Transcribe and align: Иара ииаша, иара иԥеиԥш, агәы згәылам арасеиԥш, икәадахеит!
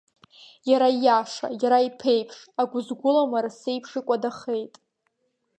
Иара 0.69 0.87
ииаша, 0.95 1.47
иара 1.61 1.85
иԥеиԥш, 1.87 2.37
агәы 2.61 2.79
згәылам 2.87 3.31
арасеиԥш, 3.37 3.91
икәадахеит! 3.99 4.73